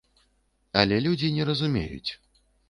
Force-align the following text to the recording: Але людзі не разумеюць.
Але 0.81 0.97
людзі 1.09 1.29
не 1.35 1.47
разумеюць. 1.51 2.11